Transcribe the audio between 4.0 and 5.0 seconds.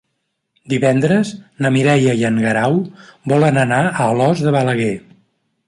Alòs de Balaguer.